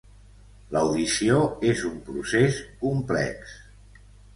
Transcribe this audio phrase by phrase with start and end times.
[0.75, 1.37] L'audició
[1.75, 3.59] és un procés complex.